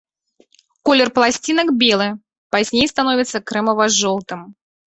Колер 0.89 1.09
пласцінак 1.17 1.67
белы, 1.83 2.09
пазней 2.57 2.91
становіцца 2.93 3.43
крэмава-жоўтым. 3.51 4.39